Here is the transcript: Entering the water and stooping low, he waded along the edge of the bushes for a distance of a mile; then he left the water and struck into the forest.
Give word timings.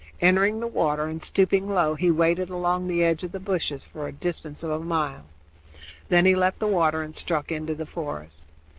Entering 0.19 0.59
the 0.59 0.65
water 0.65 1.05
and 1.05 1.21
stooping 1.21 1.69
low, 1.69 1.93
he 1.93 2.09
waded 2.09 2.49
along 2.49 2.87
the 2.87 3.03
edge 3.03 3.23
of 3.23 3.31
the 3.31 3.39
bushes 3.39 3.85
for 3.85 4.07
a 4.07 4.11
distance 4.11 4.63
of 4.63 4.71
a 4.71 4.79
mile; 4.79 5.25
then 6.07 6.25
he 6.25 6.35
left 6.35 6.57
the 6.57 6.65
water 6.65 7.03
and 7.03 7.13
struck 7.13 7.51
into 7.51 7.75
the 7.75 7.85
forest. 7.85 8.47